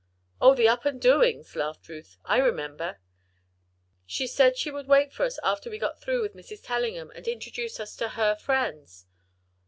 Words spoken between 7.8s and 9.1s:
to her friends."